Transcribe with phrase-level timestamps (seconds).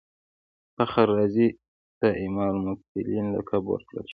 [0.75, 1.47] فخر رازي
[1.99, 4.09] ته امام المتکلمین لقب ورکړل شو.